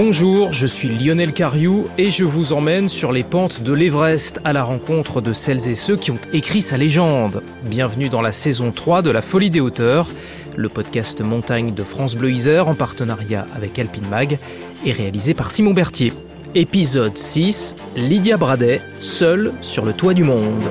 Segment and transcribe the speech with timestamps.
[0.00, 4.52] Bonjour, je suis Lionel Cariou et je vous emmène sur les pentes de l'Everest à
[4.52, 7.42] la rencontre de celles et ceux qui ont écrit sa légende.
[7.64, 10.06] Bienvenue dans la saison 3 de La Folie des Hauteurs,
[10.54, 14.38] le podcast montagne de France Bleu Isère en partenariat avec Alpine Mag
[14.86, 16.12] et réalisé par Simon Berthier.
[16.54, 20.70] Épisode 6, Lydia Bradet, seule sur le toit du monde.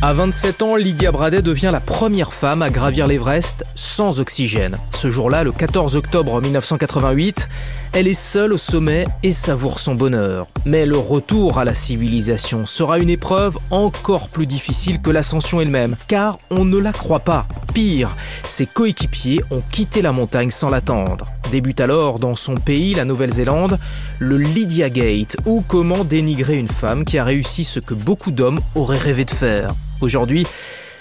[0.00, 4.78] À 27 ans, Lydia Bradet devient la première femme à gravir l'Everest sans oxygène.
[4.92, 7.48] Ce jour-là, le 14 octobre 1988,
[7.94, 10.46] elle est seule au sommet et savoure son bonheur.
[10.64, 15.96] Mais le retour à la civilisation sera une épreuve encore plus difficile que l'ascension elle-même,
[16.06, 17.48] car on ne la croit pas.
[17.74, 21.26] Pire, ses coéquipiers ont quitté la montagne sans l'attendre.
[21.50, 23.78] Débute alors dans son pays, la Nouvelle-Zélande,
[24.18, 28.60] le Lydia Gate, ou comment dénigrer une femme qui a réussi ce que beaucoup d'hommes
[28.74, 29.70] auraient rêvé de faire.
[30.02, 30.46] Aujourd'hui,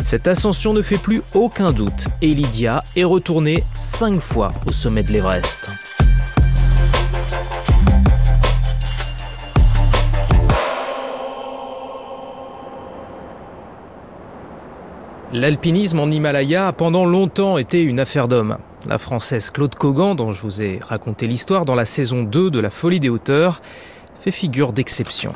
[0.06, 5.04] cette ascension ne fait plus aucun doute et Lydia est retournée cinq fois au sommet
[5.04, 5.70] de l'Everest.
[15.34, 18.58] L'alpinisme en Himalaya a pendant longtemps été une affaire d'hommes.
[18.86, 22.60] La française Claude Cogan, dont je vous ai raconté l'histoire dans la saison 2 de
[22.60, 23.62] La Folie des Hauteurs,
[24.20, 25.34] fait figure d'exception.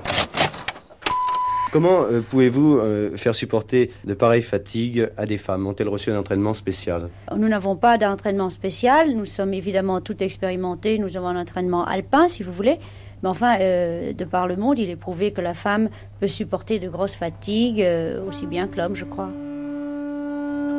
[1.72, 5.66] Comment euh, pouvez-vous euh, faire supporter de pareilles fatigues à des femmes?
[5.66, 7.09] Ont-elles reçu un entraînement spécial?
[7.36, 9.16] Nous n'avons pas d'entraînement spécial.
[9.16, 11.00] Nous sommes évidemment tout expérimentés.
[11.00, 12.78] Nous avons un entraînement alpin, si vous voulez.
[13.23, 15.89] Mais enfin, euh, de par le monde, il est prouvé que la femme
[16.20, 17.86] peut supporter de grosses fatigues,
[18.28, 19.30] aussi bien que l'homme, je crois.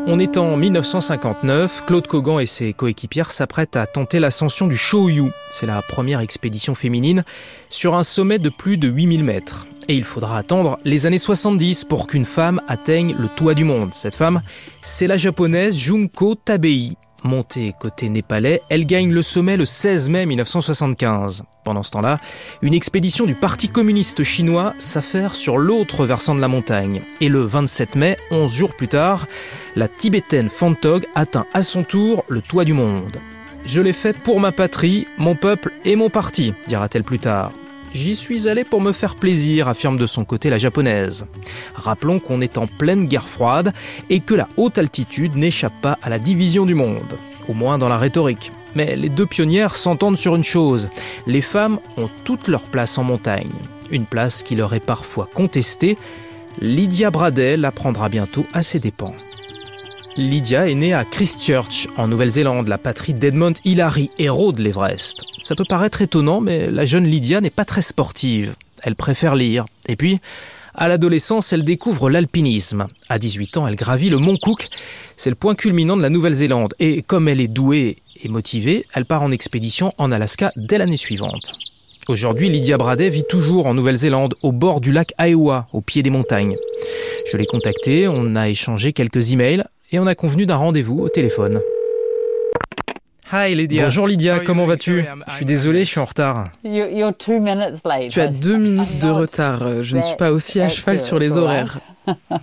[0.04, 5.30] On est en 1959, Claude Cogan et ses coéquipières s'apprêtent à tenter l'ascension du Shoyu.
[5.48, 7.22] C'est la première expédition féminine
[7.68, 9.68] sur un sommet de plus de 8000 mètres.
[9.86, 13.90] Et il faudra attendre les années 70 pour qu'une femme atteigne le toit du monde.
[13.94, 14.42] Cette femme,
[14.82, 16.96] c'est la japonaise Junko Tabei.
[17.24, 21.44] Montée côté népalais, elle gagne le sommet le 16 mai 1975.
[21.64, 22.18] Pendant ce temps-là,
[22.62, 27.02] une expédition du Parti communiste chinois s'affaire sur l'autre versant de la montagne.
[27.20, 29.28] Et le 27 mai, 11 jours plus tard,
[29.76, 33.18] la tibétaine Fantog atteint à son tour le toit du monde.
[33.64, 37.52] Je l'ai fait pour ma patrie, mon peuple et mon parti, dira-t-elle plus tard.
[37.94, 41.26] J'y suis allé pour me faire plaisir, affirme de son côté la japonaise.
[41.74, 43.72] Rappelons qu'on est en pleine guerre froide
[44.08, 47.90] et que la haute altitude n'échappe pas à la division du monde, au moins dans
[47.90, 48.50] la rhétorique.
[48.74, 50.88] Mais les deux pionnières s'entendent sur une chose,
[51.26, 53.52] les femmes ont toute leur place en montagne,
[53.90, 55.98] une place qui leur est parfois contestée.
[56.60, 59.12] Lydia Bradet la prendra bientôt à ses dépens.
[60.18, 65.22] Lydia est née à Christchurch, en Nouvelle-Zélande, la patrie d'Edmond Hillary, héros de l'Everest.
[65.40, 68.54] Ça peut paraître étonnant, mais la jeune Lydia n'est pas très sportive.
[68.82, 69.64] Elle préfère lire.
[69.88, 70.20] Et puis,
[70.74, 72.86] à l'adolescence, elle découvre l'alpinisme.
[73.08, 74.66] À 18 ans, elle gravit le mont Cook.
[75.16, 76.74] C'est le point culminant de la Nouvelle-Zélande.
[76.78, 80.98] Et comme elle est douée et motivée, elle part en expédition en Alaska dès l'année
[80.98, 81.54] suivante.
[82.08, 86.10] Aujourd'hui, Lydia Bradet vit toujours en Nouvelle-Zélande, au bord du lac Iowa, au pied des
[86.10, 86.56] montagnes.
[87.30, 91.08] Je l'ai contactée, on a échangé quelques emails et on a convenu d'un rendez-vous au
[91.08, 91.60] téléphone.
[93.30, 93.84] Hi Lydia.
[93.84, 95.06] Bonjour Lydia, comment vas-tu?
[95.28, 96.50] Je suis désolé, je suis en retard.
[96.62, 99.82] Tu as deux minutes de retard.
[99.82, 101.78] Je ne suis pas aussi à cheval sur les horaires.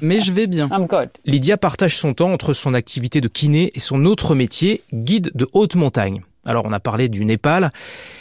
[0.02, 0.70] Mais je vais bien.
[1.26, 5.48] Lydia partage son temps entre son activité de kiné et son autre métier, guide de
[5.54, 6.22] haute montagne.
[6.46, 7.72] Alors on a parlé du Népal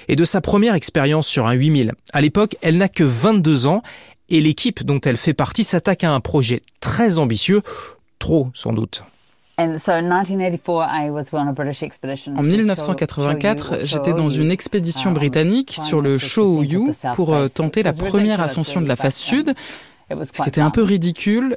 [0.09, 1.93] et de sa première expérience sur un 8000.
[2.12, 3.83] À l'époque, elle n'a que 22 ans
[4.28, 7.62] et l'équipe dont elle fait partie s'attaque à un projet très ambitieux,
[8.19, 9.05] trop sans doute.
[12.37, 18.41] En 1984, j'étais dans une expédition britannique sur le Shoyu pour euh, tenter la première
[18.41, 19.55] ascension de la face sud.
[20.33, 21.57] C'était un peu ridicule,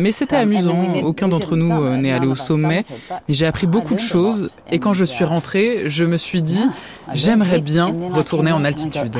[0.00, 0.96] mais c'était amusant.
[1.04, 2.84] Aucun d'entre nous euh, n'est allé au sommet.
[3.28, 6.66] J'ai appris beaucoup de choses et quand je suis rentrée, je me suis dit,
[7.14, 9.16] j'aimerais bien retourner en altitude.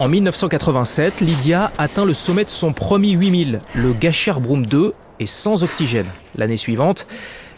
[0.00, 5.62] En 1987, Lydia atteint le sommet de son premier 8000, le Broom 2, et sans
[5.62, 6.06] oxygène.
[6.36, 7.06] L'année suivante,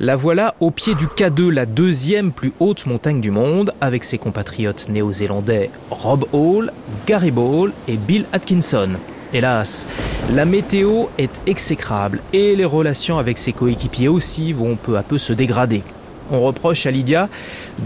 [0.00, 4.18] la voilà au pied du K2, la deuxième plus haute montagne du monde, avec ses
[4.18, 6.72] compatriotes néo-zélandais Rob Hall,
[7.06, 8.90] Gary Ball et Bill Atkinson.
[9.32, 9.86] Hélas,
[10.28, 15.16] la météo est exécrable et les relations avec ses coéquipiers aussi vont peu à peu
[15.16, 15.84] se dégrader.
[16.30, 17.28] On reproche à Lydia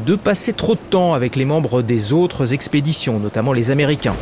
[0.05, 4.17] de passer trop de temps avec les membres des autres expéditions, notamment les Américains.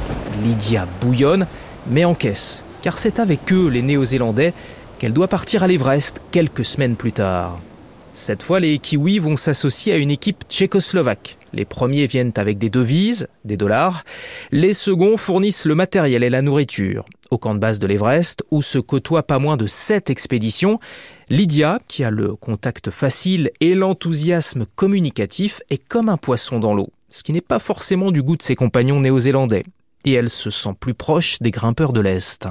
[0.44, 1.46] Lydia bouillonne,
[1.88, 4.54] mais encaisse, car c'est avec eux, les Néo-Zélandais,
[4.98, 7.58] qu'elle doit partir à l'Everest quelques semaines plus tard.
[8.12, 12.68] Cette fois, les Kiwis vont s'associer à une équipe tchécoslovaque, Les premiers viennent avec des
[12.68, 14.02] devises, des dollars.
[14.50, 17.04] Les seconds fournissent le matériel et la nourriture.
[17.30, 20.80] Au camp de base de l'Everest, où se côtoient pas moins de sept expéditions,
[21.30, 26.90] Lydia, qui a le contact facile et l'enthousiasme communicatif, est comme un poisson dans l'eau,
[27.08, 29.62] ce qui n'est pas forcément du goût de ses compagnons néo-zélandais.
[30.04, 32.48] Et elle se sent plus proche des grimpeurs de l'Est.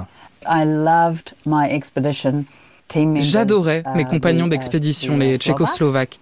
[3.20, 6.18] J'adorais mes uh, compagnons d'expédition, les Tchécoslovaques.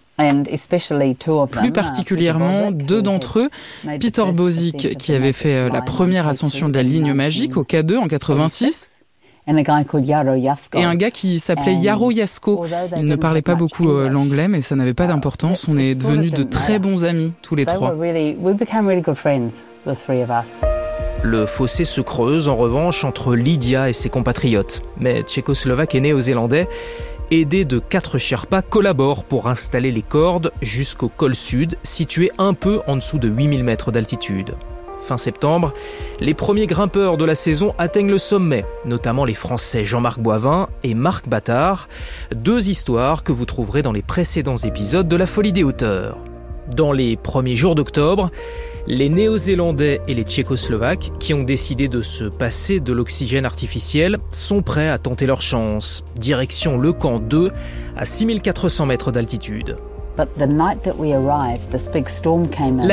[1.63, 3.51] Plus particulièrement deux d'entre eux,
[3.99, 7.97] Peter Bozik qui avait fait euh, la première ascension de la ligne magique au K2
[7.99, 9.03] en 86
[10.75, 12.65] et un gars qui s'appelait Yaro Yasko.
[12.97, 15.67] Il ne parlait pas beaucoup euh, l'anglais, mais ça n'avait pas d'importance.
[15.67, 17.93] On est devenus de très bons amis, tous les trois.
[21.25, 24.83] Le fossé se creuse en revanche entre Lydia et ses compatriotes.
[24.99, 26.69] Mais Tchécoslovaque et néo-zélandais,
[27.31, 32.81] aidés de quatre Sherpas, collaborent pour installer les cordes jusqu'au col sud, situé un peu
[32.87, 34.55] en dessous de 8000 mètres d'altitude.
[35.03, 35.75] Fin septembre,
[36.21, 40.95] les premiers grimpeurs de la saison atteignent le sommet, notamment les Français Jean-Marc Boivin et
[40.95, 41.89] Marc Battard,
[42.35, 46.19] deux histoires que vous trouverez dans les précédents épisodes de La Folie des hauteurs.
[46.77, 48.31] Dans les premiers jours d'octobre,
[48.87, 54.63] les Néo-Zélandais et les Tchécoslovaques, qui ont décidé de se passer de l'oxygène artificiel, sont
[54.63, 56.05] prêts à tenter leur chance.
[56.17, 57.51] Direction le camp 2,
[57.97, 59.77] à 6400 mètres d'altitude.
[60.17, 60.27] La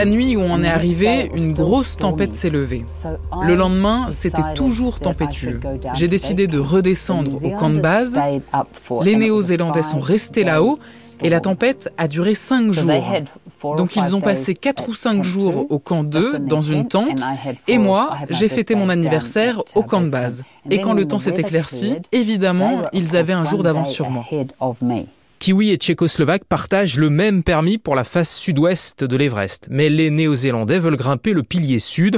[0.05, 2.85] nuit où on est arrivé, une grosse tempête s'est levée.
[3.45, 5.59] Le lendemain, c'était toujours tempétueux.
[5.95, 8.19] J'ai décidé de redescendre au camp de base.
[9.01, 10.79] Les Néo-Zélandais sont restés là-haut
[11.21, 12.91] et la tempête a duré cinq jours.
[13.77, 17.21] Donc ils ont passé quatre ou cinq jours au camp 2 dans une tente
[17.67, 20.43] et moi, j'ai fêté mon anniversaire au camp de base.
[20.69, 24.25] Et quand le temps s'est éclairci, évidemment, ils avaient un jour d'avance sur moi.
[25.39, 30.11] Kiwi et Tchécoslovaques partagent le même permis pour la face sud-ouest de l'Everest, mais les
[30.11, 32.17] Néo-Zélandais veulent grimper le pilier sud.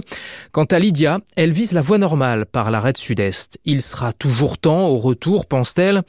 [0.51, 3.59] Quant à Lydia, elle vise la voie normale par l'arête sud-est.
[3.63, 6.01] Il sera toujours temps, au retour, pense-t-elle,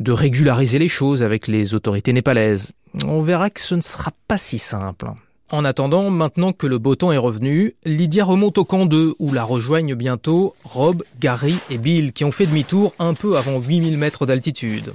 [0.00, 2.72] de régulariser les choses avec les autorités népalaises.
[3.04, 5.10] On verra que ce ne sera pas si simple.
[5.50, 9.32] En attendant, maintenant que le beau temps est revenu, Lydia remonte au camp 2 où
[9.32, 13.96] la rejoignent bientôt Rob, Gary et Bill qui ont fait demi-tour un peu avant 8000
[13.96, 14.92] mètres d'altitude.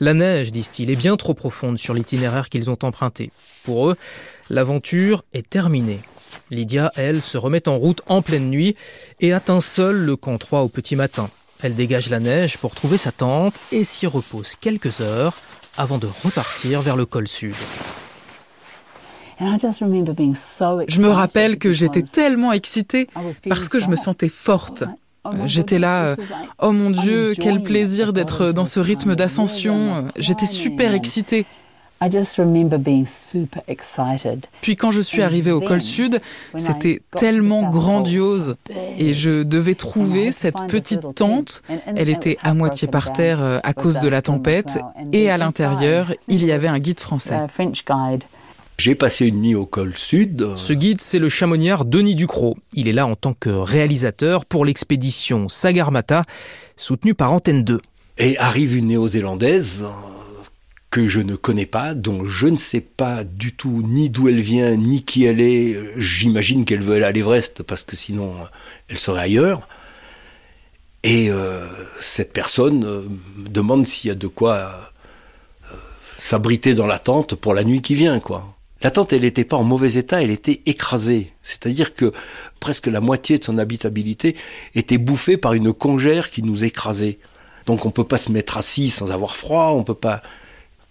[0.00, 3.30] La neige, disent-ils, est bien trop profonde sur l'itinéraire qu'ils ont emprunté.
[3.62, 3.96] Pour eux,
[4.50, 6.00] l'aventure est terminée.
[6.50, 8.76] Lydia, elle, se remet en route en pleine nuit
[9.20, 11.30] et atteint seule le camp 3 au petit matin.
[11.62, 15.34] Elle dégage la neige pour trouver sa tente et s'y repose quelques heures
[15.76, 17.54] avant de repartir vers le col sud.
[19.40, 23.08] Je me rappelle que j'étais tellement excitée
[23.48, 24.84] parce que je me sentais forte.
[25.26, 26.16] Oh j'étais là, euh,
[26.58, 30.08] oh mon Dieu, quel plaisir d'être dans ce rythme d'ascension.
[30.16, 31.46] J'étais super excitée.
[34.60, 36.20] Puis quand je suis arrivée au col sud,
[36.56, 38.56] c'était tellement grandiose
[38.98, 41.62] et je devais trouver cette petite tente.
[41.86, 44.78] Elle était à moitié par terre euh, à cause de la tempête
[45.12, 47.38] et à l'intérieur, il y avait un guide français.
[48.76, 50.56] J'ai passé une nuit au col sud.
[50.56, 52.56] Ce guide, c'est le chamoniard Denis Ducrot.
[52.72, 56.22] Il est là en tant que réalisateur pour l'expédition Sagarmatha,
[56.76, 57.80] soutenue par Antenne 2.
[58.18, 59.84] Et arrive une néo-zélandaise
[60.94, 64.40] que je ne connais pas, dont je ne sais pas du tout ni d'où elle
[64.40, 65.76] vient, ni qui elle est.
[65.96, 68.32] J'imagine qu'elle veut aller à l'Everest, parce que sinon
[68.88, 69.66] elle serait ailleurs.
[71.02, 71.66] Et euh,
[71.98, 73.02] cette personne euh,
[73.36, 74.54] demande s'il y a de quoi
[75.72, 75.76] euh,
[76.16, 78.22] s'abriter dans la tente pour la nuit qui vient.
[78.80, 81.32] La tente, elle n'était pas en mauvais état, elle était écrasée.
[81.42, 82.12] C'est-à-dire que
[82.60, 84.36] presque la moitié de son habitabilité
[84.76, 87.18] était bouffée par une congère qui nous écrasait.
[87.66, 90.22] Donc on ne peut pas se mettre assis sans avoir froid, on peut pas.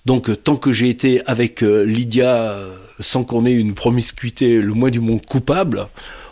[0.05, 4.73] Donc tant que j'ai été avec euh, Lydia euh, sans qu'on ait une promiscuité le
[4.73, 5.87] moins du monde coupable,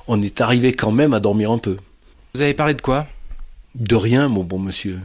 [0.07, 1.77] on est arrivé quand même à dormir un peu.
[2.33, 3.07] Vous avez parlé de quoi?
[3.75, 4.99] De rien, mon bon monsieur.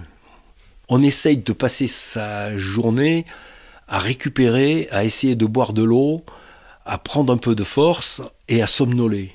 [0.89, 3.25] On essaye de passer sa journée
[3.89, 6.25] à récupérer, à essayer de boire de l'eau,
[6.85, 9.33] à prendre un peu de force et à somnoler.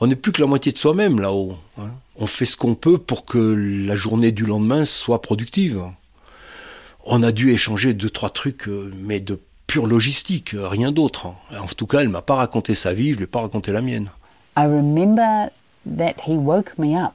[0.00, 1.56] On n'est plus que la moitié de soi-même là-haut.
[1.78, 1.90] Hein.
[2.16, 5.82] On fait ce qu'on peut pour que la journée du lendemain soit productive.
[7.10, 11.26] On a dû échanger deux, trois trucs, euh, mais de pure logistique, rien d'autre.
[11.26, 11.58] Hein.
[11.62, 13.72] En tout cas, elle m'a pas raconté sa vie, je ne lui ai pas raconté
[13.72, 14.08] la mienne.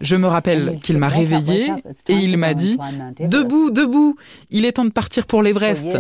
[0.02, 1.72] Je me rappelle qu'il m'a réveillé
[2.08, 2.78] et il m'a dit⁇
[3.28, 4.16] Debout, debout
[4.50, 5.96] Il est temps de partir pour l'Everest!⁇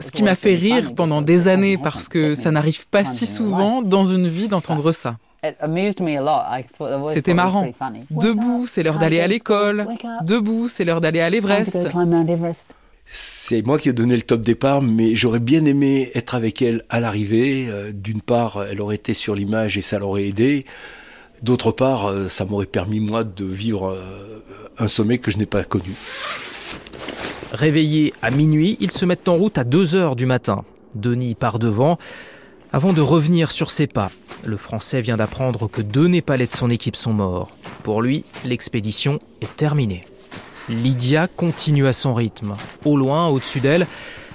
[0.00, 3.80] Ce qui m'a fait rire pendant des années parce que ça n'arrive pas si souvent
[3.80, 5.16] dans une vie d'entendre ça.
[7.06, 7.66] C'était marrant.
[8.10, 9.86] Debout, c'est l'heure d'aller à l'école.
[10.24, 11.88] Debout, c'est l'heure d'aller à l'Everest.
[13.12, 16.82] C'est moi qui ai donné le top départ, mais j'aurais bien aimé être avec elle
[16.90, 17.66] à l'arrivée.
[17.68, 20.64] Euh, d'une part, elle aurait été sur l'image et ça l'aurait aidé.
[21.42, 24.44] D'autre part, euh, ça m'aurait permis, moi, de vivre euh,
[24.78, 25.92] un sommet que je n'ai pas connu.
[27.52, 30.64] Réveillés à minuit, ils se mettent en route à 2 heures du matin.
[30.94, 31.98] Denis part devant
[32.72, 34.12] avant de revenir sur ses pas.
[34.44, 37.56] Le Français vient d'apprendre que deux Népalais de son équipe sont morts.
[37.82, 40.04] Pour lui, l'expédition est terminée.
[40.70, 42.54] Lydia continue à son rythme.
[42.84, 43.86] Au loin, au-dessus d'elle,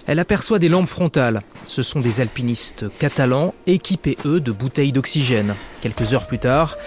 [0.06, 1.42] elle aperçoit des lampes frontales.
[1.66, 5.56] Ce sont des alpinistes catalans équipés, eux, de bouteilles d'oxygène.
[5.82, 6.78] Quelques heures plus tard,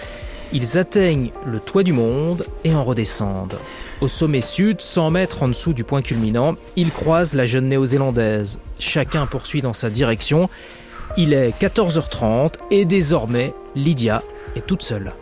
[0.52, 3.58] ils atteignent le toit du monde et en redescendent.
[4.00, 8.58] Au sommet sud, 100 mètres en dessous du point culminant, ils croisent la jeune néo-zélandaise.
[8.78, 10.48] Chacun poursuit dans sa direction.
[11.16, 14.22] Il est 14h30 et désormais, Lydia
[14.54, 15.14] est toute seule.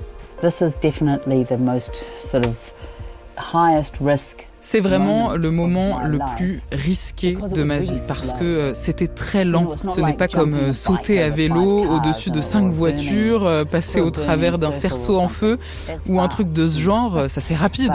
[3.39, 8.75] Highest risk c'est vraiment le moment le plus risqué de ma vie parce que euh,
[8.75, 9.71] c'était très lent.
[9.89, 14.11] Ce n'est pas comme euh, sauter à vélo au-dessus de cinq voitures, euh, passer au
[14.11, 15.61] travers d'un cerceau en feu
[16.09, 17.27] ou un truc de ce genre.
[17.31, 17.93] Ça c'est rapide.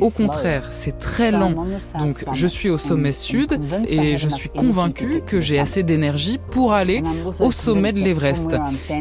[0.00, 1.66] Au contraire, c'est très lent.
[1.98, 6.72] Donc je suis au sommet sud et je suis convaincue que j'ai assez d'énergie pour
[6.72, 7.02] aller
[7.40, 8.56] au sommet de l'Everest.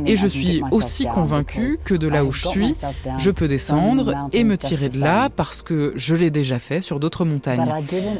[0.07, 2.75] Et je suis aussi convaincue que de là où je suis,
[3.19, 6.99] je peux descendre et me tirer de là parce que je l'ai déjà fait sur
[6.99, 7.73] d'autres montagnes.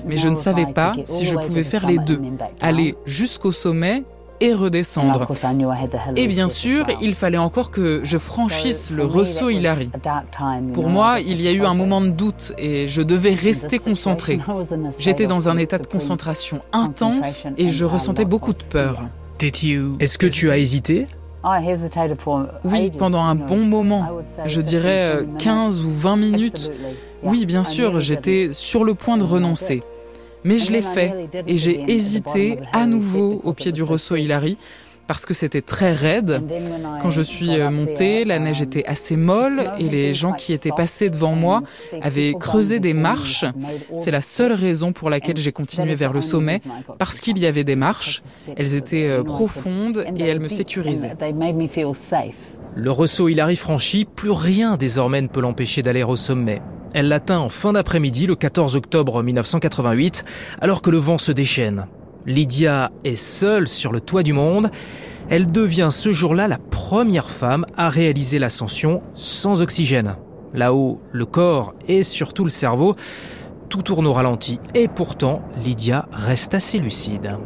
[0.06, 2.22] Mais je ne savais pas si je pouvais faire les deux,
[2.62, 4.04] aller jusqu'au sommet
[4.42, 5.28] et redescendre.
[6.16, 9.90] Et bien sûr, il fallait encore que je franchisse le ressaut Hilary.
[10.74, 14.40] Pour moi, il y a eu un moment de doute et je devais rester concentré.
[15.00, 19.04] J'étais dans un état de concentration intense et je ressentais beaucoup de peur.
[19.42, 21.08] Est-ce que tu as hésité?
[22.64, 24.08] Oui, pendant un bon moment,
[24.46, 26.72] je dirais 15 euh, ou 20 minutes.
[27.24, 29.84] Oui, bien sûr, j'étais sur le point de renoncer.
[30.44, 34.58] Mais je l'ai fait et j'ai hésité à nouveau au pied du ressaut Hilary
[35.08, 36.42] parce que c'était très raide.
[37.02, 40.72] Quand je suis euh, montée, la neige était assez molle et les gens qui étaient
[40.76, 41.62] passés devant moi
[42.02, 43.46] avaient creusé des marches.
[43.96, 46.62] C'est la seule raison pour laquelle j'ai continué vers le sommet,
[46.98, 48.24] parce qu'il y avait des marches.
[48.56, 51.16] Elles étaient euh, profondes et elles me sécurisaient.
[52.76, 56.62] Le ressaut Hilary franchi, plus rien désormais ne peut l'empêcher d'aller au sommet.
[56.96, 60.24] Elle l'atteint en fin d'après-midi le 14 octobre 1988,
[60.62, 61.88] alors que le vent se déchaîne.
[62.26, 64.72] Lydia est seule sur le toit du monde.
[65.28, 70.16] Elle devient ce jour-là la première femme à réaliser l'ascension sans oxygène.
[70.54, 72.96] Là-haut, le corps et surtout le cerveau,
[73.68, 74.62] tout tourne au ralenti.
[74.74, 77.38] Et pourtant, Lydia reste assez lucide.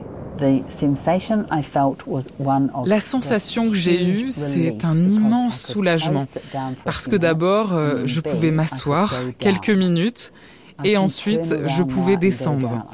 [2.86, 6.26] La sensation que j'ai eue, c'est un immense soulagement.
[6.86, 10.32] Parce que d'abord, euh, je pouvais m'asseoir quelques minutes
[10.84, 12.86] et ensuite je pouvais descendre.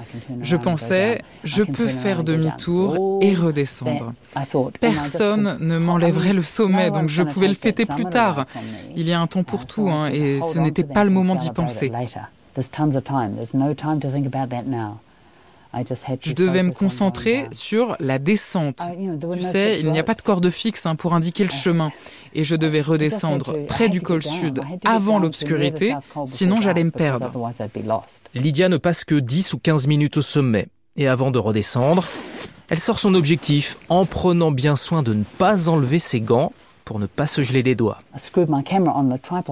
[0.42, 4.14] Je pensais, je peux faire demi-tour et redescendre.
[4.80, 8.46] Personne ne m'enlèverait le sommet, donc je pouvais le fêter plus tard.
[8.96, 11.52] Il y a un temps pour tout, hein, et ce n'était pas le moment d'y
[11.52, 11.92] penser.
[16.22, 18.82] Je devais me concentrer sur la descente.
[19.34, 21.92] Tu sais, il n'y a pas de corde fixe hein, pour indiquer le chemin.
[22.34, 27.32] Et je devais redescendre près du col sud avant l'obscurité, sinon j'allais me perdre.
[28.34, 30.68] Lydia ne passe que 10 ou 15 minutes au sommet.
[30.98, 32.06] Et avant de redescendre,
[32.70, 36.54] elle sort son objectif en prenant bien soin de ne pas enlever ses gants
[36.86, 37.98] pour ne pas se geler les doigts.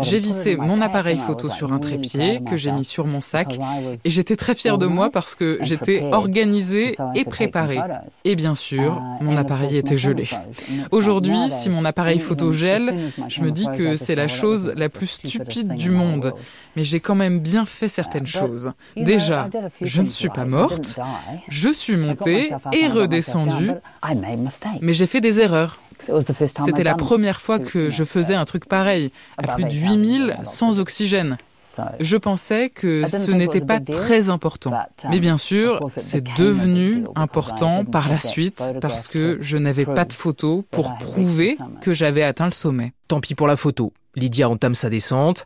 [0.01, 3.59] J'ai vissé mon appareil photo sur un trépied que j'ai mis sur mon sac
[4.03, 7.81] et j'étais très fière de moi parce que j'étais organisée et préparée.
[8.23, 10.27] Et bien sûr, uh, mon appareil était gelé.
[10.91, 15.07] Aujourd'hui, si mon appareil photo gèle, je me dis que c'est la chose la plus
[15.07, 16.33] stupide du monde.
[16.75, 18.71] Mais j'ai quand même bien fait certaines uh, choses.
[18.95, 19.49] Déjà,
[19.81, 20.99] je ne suis pas morte,
[21.49, 23.71] je suis montée et redescendue,
[24.81, 25.79] mais j'ai fait des erreurs.
[26.65, 30.79] C'était la première fois que je faisais un truc pareil, à plus de 8000 sans
[30.79, 31.37] oxygène.
[31.99, 34.71] Je pensais que ce n'était pas très important.
[34.71, 40.05] Um, Mais bien sûr, c'est devenu important par la suite parce que je n'avais pas
[40.05, 42.93] de photo pour prouver que j'avais atteint le sommet.
[43.07, 43.93] Tant pis pour la photo.
[44.15, 45.45] Lydia entame sa descente.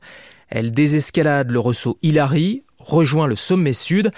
[0.49, 4.11] Elle désescalade le ressaut Hilary, rejoint le sommet sud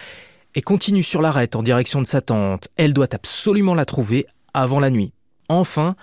[0.55, 2.69] et continue sur l'arête en direction de sa tente.
[2.77, 5.13] Elle doit absolument la trouver avant la nuit.
[5.47, 5.95] Enfin,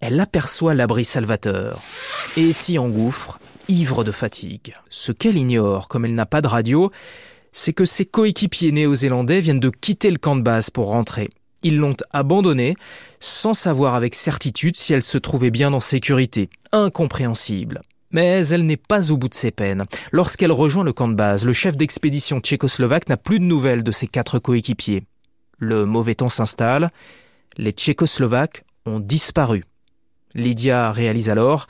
[0.00, 1.80] elle aperçoit l'abri salvateur
[2.36, 3.38] et s'y engouffre,
[3.68, 4.74] ivre de fatigue.
[4.88, 6.90] Ce qu'elle ignore, comme elle n'a pas de radio,
[7.52, 11.28] c'est que ses coéquipiers néo-zélandais viennent de quitter le camp de base pour rentrer.
[11.62, 12.76] Ils l'ont abandonnée
[13.18, 16.50] sans savoir avec certitude si elle se trouvait bien en sécurité.
[16.70, 17.80] Incompréhensible.
[18.10, 19.84] Mais elle n'est pas au bout de ses peines.
[20.12, 23.92] Lorsqu'elle rejoint le camp de base, le chef d'expédition tchécoslovaque n'a plus de nouvelles de
[23.92, 25.02] ses quatre coéquipiers.
[25.58, 26.90] Le mauvais temps s'installe.
[27.56, 29.64] Les Tchécoslovaques ont disparu.
[30.34, 31.66] Lydia réalise alors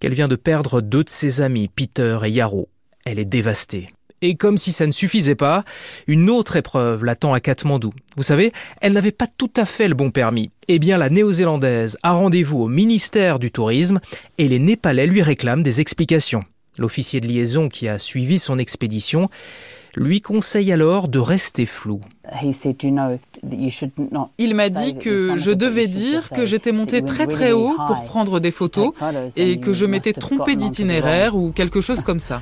[0.00, 2.68] qu'elle vient de perdre deux de ses amis, Peter et Yarrow.
[3.04, 3.90] Elle est dévastée.
[4.22, 5.64] Et comme si ça ne suffisait pas,
[6.06, 7.92] une autre épreuve l'attend à Katmandou.
[8.16, 10.50] Vous savez, elle n'avait pas tout à fait le bon permis.
[10.68, 14.00] Eh bien, la néo-zélandaise a rendez-vous au ministère du Tourisme
[14.38, 16.44] et les Népalais lui réclament des explications.
[16.78, 19.28] L'officier de liaison qui a suivi son expédition
[19.96, 22.00] lui conseille alors de rester flou.
[24.38, 28.40] Il m'a dit que je devais dire que j'étais monté très très haut pour prendre
[28.40, 28.92] des photos
[29.36, 32.40] et que je m'étais trompé d'itinéraire ou quelque chose comme ça.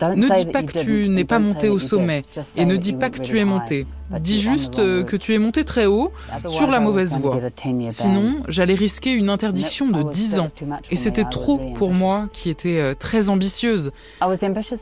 [0.00, 2.24] Ne dis pas que tu n'es pas monté au sommet
[2.56, 3.86] et ne dis pas que tu es monté.
[4.20, 6.12] Dis juste euh, que tu es monté très haut
[6.46, 7.38] sur la mauvaise voie.
[7.90, 10.48] Sinon, j'allais risquer une interdiction de 10 ans.
[10.90, 13.92] Et c'était trop pour moi qui était euh, très ambitieuse.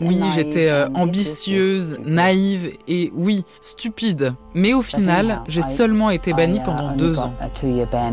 [0.01, 4.35] Oui, j'étais euh, ambitieuse, naïve et oui, stupide.
[4.55, 7.33] Mais au final, j'ai seulement été bannie pendant deux ans.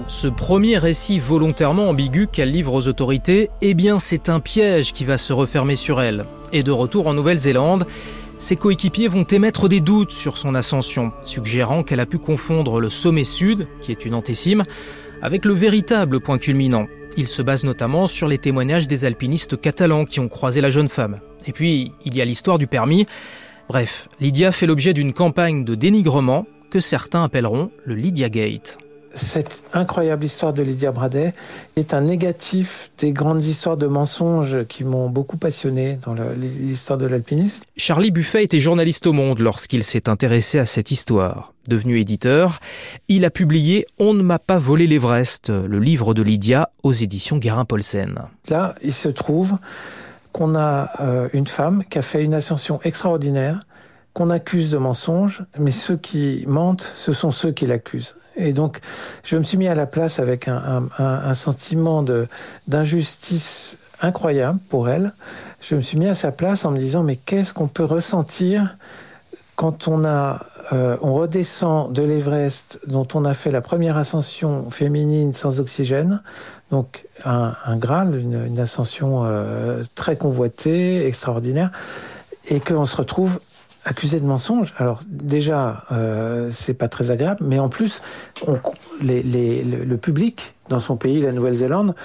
[0.07, 5.05] Ce premier récit volontairement ambigu qu'elle livre aux autorités, eh bien c'est un piège qui
[5.05, 6.25] va se refermer sur elle.
[6.51, 7.85] Et de retour en Nouvelle-Zélande,
[8.43, 12.89] ses coéquipiers vont émettre des doutes sur son ascension, suggérant qu'elle a pu confondre le
[12.89, 14.63] sommet sud, qui est une antécime,
[15.21, 16.87] avec le véritable point culminant.
[17.15, 20.89] Il se base notamment sur les témoignages des alpinistes catalans qui ont croisé la jeune
[20.89, 21.21] femme.
[21.47, 23.05] Et puis, il y a l'histoire du permis.
[23.69, 28.77] Bref, Lydia fait l'objet d'une campagne de dénigrement que certains appelleront le Lydia Gate.
[29.13, 31.33] Cette incroyable histoire de Lydia Bradet
[31.75, 37.05] est un négatif des grandes histoires de mensonges qui m'ont beaucoup passionné dans l'histoire de
[37.05, 37.63] l'alpinisme.
[37.77, 41.53] Charlie Buffet était journaliste au Monde lorsqu'il s'est intéressé à cette histoire.
[41.67, 42.59] Devenu éditeur,
[43.07, 47.37] il a publié On ne m'a pas volé l'Everest, le livre de Lydia aux éditions
[47.37, 48.19] Guérin-Polsen.
[48.49, 49.57] Là, il se trouve
[50.33, 53.59] qu'on a euh, une femme qui a fait une ascension extraordinaire,
[54.13, 58.15] qu'on accuse de mensonge, mais ceux qui mentent, ce sont ceux qui l'accusent.
[58.35, 58.79] Et donc,
[59.23, 62.03] je me suis mis à la place avec un, un, un sentiment
[62.67, 65.13] d'injustice incroyable pour elle.
[65.61, 68.75] Je me suis mis à sa place en me disant, mais qu'est-ce qu'on peut ressentir
[69.55, 74.71] quand on a euh, on redescend de l'Everest, dont on a fait la première ascension
[74.71, 76.21] féminine sans oxygène,
[76.71, 81.71] donc un, un Graal, une, une ascension euh, très convoitée, extraordinaire,
[82.47, 83.39] et qu'on se retrouve
[83.85, 84.73] accusé de mensonge.
[84.77, 88.01] Alors déjà, euh, c'est pas très agréable, mais en plus,
[88.47, 88.57] on,
[89.01, 91.95] les, les, le public dans son pays, la Nouvelle-Zélande,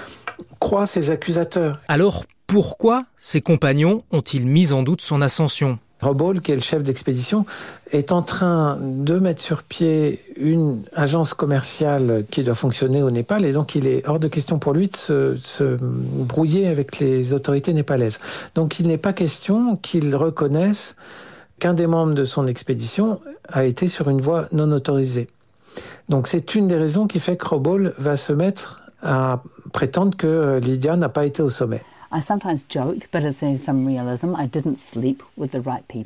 [0.59, 1.75] croit ses accusateurs.
[1.87, 5.79] Alors pourquoi ses compagnons ont-ils mis en doute son ascension?
[6.01, 7.45] Rob qui est le chef d'expédition,
[7.91, 13.43] est en train de mettre sur pied une agence commerciale qui doit fonctionner au Népal
[13.43, 17.33] et donc il est hors de question pour lui de se, se brouiller avec les
[17.33, 18.19] autorités népalaises.
[18.55, 20.95] Donc il n'est pas question qu'il reconnaisse
[21.59, 25.27] qu'un des membres de son expédition a été sur une voie non autorisée.
[26.07, 29.41] Donc c'est une des raisons qui fait que Robol va se mettre à
[29.71, 31.81] prétendre que euh, Lydia n'a pas été au sommet.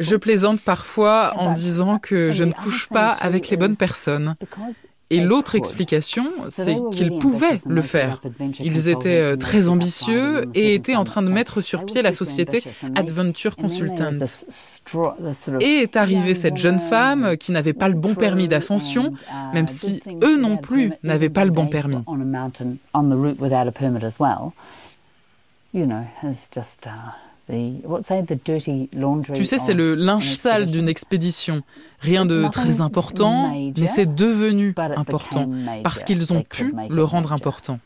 [0.01, 4.35] Je plaisante parfois en disant que je ne couche pas avec les bonnes personnes
[5.13, 8.19] et l'autre explication, c'est qu'ils pouvaient le faire.
[8.60, 12.63] Ils étaient euh, très ambitieux et étaient en train de mettre sur pied la société
[12.95, 14.12] Adventure Consultant.
[15.62, 19.13] Et est arrivée cette jeune femme qui n'avait pas le bon permis d'ascension,
[19.54, 22.04] même si eux non plus n'avaient pas le bon permis.
[29.34, 31.62] Tu sais, c'est le linge sale d'une expédition.
[31.99, 35.49] Rien de très important, mais c'est devenu important
[35.84, 37.79] parce qu'ils ont pu le rendre important.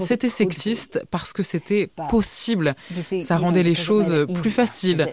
[0.00, 2.74] C'était sexiste parce que c'était possible.
[3.20, 5.08] Ça rendait les choses plus faciles.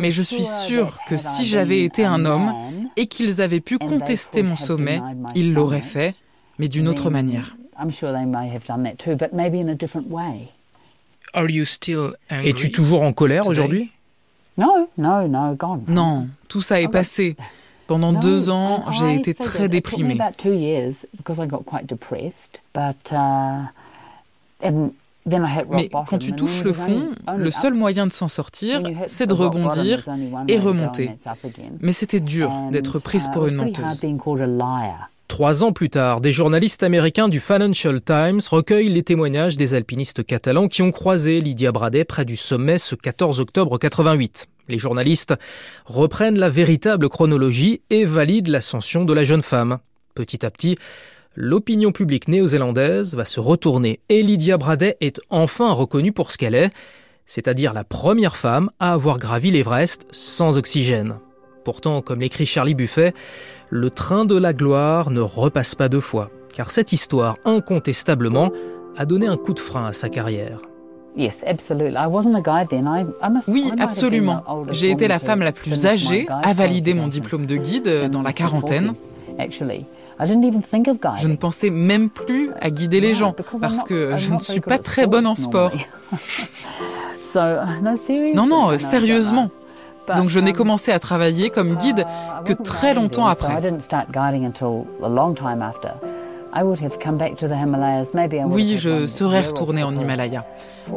[0.00, 2.52] Mais je suis sûre que si j'avais été un homme
[2.96, 5.00] et qu'ils avaient pu contester mon sommet,
[5.36, 6.14] ils l'auraient fait,
[6.58, 7.56] mais d'une autre manière.
[12.30, 13.90] Es-tu toujours en colère aujourd'hui?
[15.86, 17.36] Non, tout ça est passé.
[17.86, 20.18] Pendant deux ans, j'ai été très déprimée.
[25.70, 30.04] Mais quand tu touches le fond, le seul moyen de s'en sortir, c'est de rebondir
[30.48, 31.16] et remonter.
[31.80, 34.04] Mais c'était dur d'être prise pour une menteuse.
[35.28, 40.24] Trois ans plus tard, des journalistes américains du Financial Times recueillent les témoignages des alpinistes
[40.24, 44.46] catalans qui ont croisé Lydia Bradet près du sommet ce 14 octobre 88.
[44.68, 45.34] Les journalistes
[45.84, 49.78] reprennent la véritable chronologie et valident l'ascension de la jeune femme.
[50.14, 50.76] Petit à petit,
[51.36, 56.54] l'opinion publique néo-zélandaise va se retourner et Lydia Bradet est enfin reconnue pour ce qu'elle
[56.54, 56.70] est,
[57.26, 61.20] c'est-à-dire la première femme à avoir gravi l'Everest sans oxygène.
[61.68, 63.12] Pourtant, comme l'écrit Charlie Buffet,
[63.68, 68.50] le train de la gloire ne repasse pas deux fois, car cette histoire, incontestablement,
[68.96, 70.60] a donné un coup de frein à sa carrière.
[73.48, 74.42] Oui, absolument.
[74.70, 78.32] J'ai été la femme la plus âgée à valider mon diplôme de guide dans la
[78.32, 78.94] quarantaine.
[79.38, 84.78] Je ne pensais même plus à guider les gens parce que je ne suis pas
[84.78, 85.72] très bonne en sport.
[88.34, 89.50] Non, non, sérieusement.
[90.16, 93.54] Donc je n'ai commencé à travailler comme guide uh, que très longtemps après.
[98.46, 100.46] Oui, je serais retournée en Himalaya.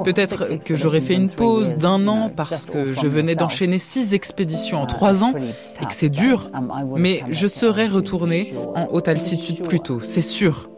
[0.06, 4.80] Peut-être que j'aurais fait une pause d'un an parce que je venais d'enchaîner six expéditions
[4.80, 5.34] en uh, trois ans
[5.82, 10.22] et que c'est dur, um, mais je serais retournée en haute altitude plus tôt, c'est
[10.22, 10.70] sûr.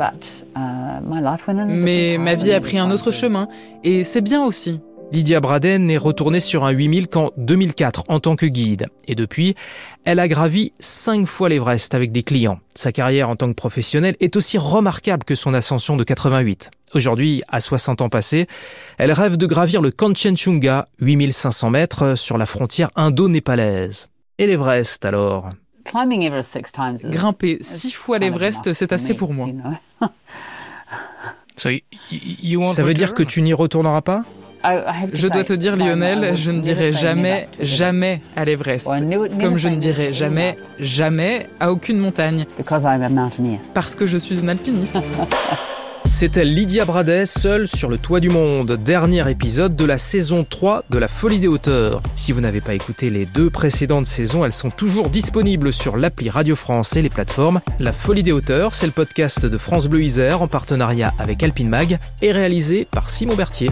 [0.00, 3.48] Uh, mais ma vie a pris un autre chemin
[3.82, 4.80] et c'est bien aussi.
[5.10, 8.88] Lydia Braden n'est retournée sur un 8000 qu'en 2004 en tant que guide.
[9.06, 9.54] Et depuis,
[10.04, 12.60] elle a gravi cinq fois l'Everest avec des clients.
[12.74, 16.70] Sa carrière en tant que professionnelle est aussi remarquable que son ascension de 88.
[16.94, 18.46] Aujourd'hui, à 60 ans passés,
[18.98, 24.08] elle rêve de gravir le Kanchenjunga, 8500 mètres, sur la frontière indo-népalaise.
[24.36, 25.50] Et l'Everest alors?
[27.10, 29.48] Grimper six fois l'Everest, c'est assez pour moi.
[31.56, 34.22] Ça veut dire que tu n'y retourneras pas?
[35.12, 38.88] Je dois te dire, Lionel, je ne dirai jamais, jamais à l'Everest.
[39.40, 42.46] Comme je ne dirai jamais, jamais à aucune montagne.
[43.74, 44.98] Parce que je suis une alpiniste.
[46.10, 50.84] C'était Lydia Bradet, seule sur le toit du monde, dernier épisode de la saison 3
[50.90, 52.02] de La Folie des Hauteurs.
[52.16, 56.28] Si vous n'avez pas écouté les deux précédentes saisons, elles sont toujours disponibles sur l'appli
[56.28, 57.60] Radio France et les plateformes.
[57.78, 61.68] La Folie des Hauteurs, c'est le podcast de France Bleu Isère en partenariat avec Alpine
[61.68, 63.68] Mag et réalisé par Simon Berthier.